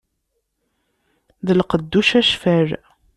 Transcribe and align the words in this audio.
D 1.45 1.47
lqedd 1.59 1.93
ucacfel. 1.99 2.69